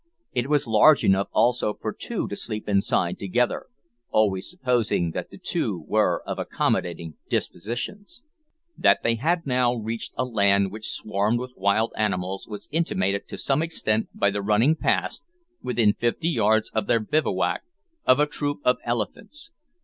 [0.33, 3.67] It was large enough also for two to sleep inside together,
[4.09, 8.23] always supposing that the two were of accommodating dispositions!
[8.75, 13.37] That they had now reached a land which swarmed with wild animals was intimated to
[13.37, 15.21] some extent by the running past,
[15.61, 17.61] within fifty yards of their bivouac,
[18.03, 19.51] of a troop of elephants.